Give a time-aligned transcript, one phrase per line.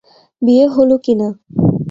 [0.41, 1.27] বিয়ে হলো কি-না?